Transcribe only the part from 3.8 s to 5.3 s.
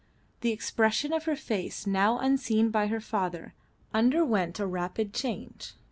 underwent a rapid